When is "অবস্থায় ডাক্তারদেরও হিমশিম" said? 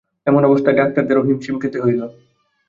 0.45-1.55